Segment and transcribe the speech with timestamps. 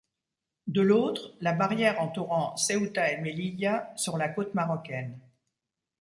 [0.65, 5.19] De l’autre, la barrière entourant Ceuta et Melilla sur la côte marocaine.